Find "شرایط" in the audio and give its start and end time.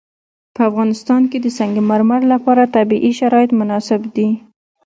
3.19-3.51